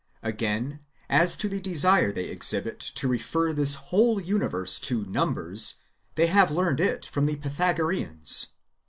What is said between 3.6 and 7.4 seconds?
whole universe to numbers, they have learned it from the